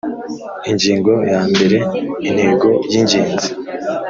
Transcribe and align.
Ingingo 0.69 1.11
ya 1.31 1.41
mbere 1.51 1.77
Intego 2.29 2.69
y 2.91 2.95
ingenzi 2.99 3.49